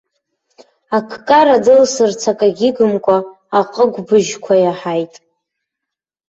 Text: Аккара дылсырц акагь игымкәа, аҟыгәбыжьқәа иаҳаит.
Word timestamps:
Аккара 0.97 1.55
дылсырц 1.63 2.21
акагь 2.31 2.61
игымкәа, 2.67 3.17
аҟыгәбыжьқәа 3.59 4.53
иаҳаит. 4.63 5.13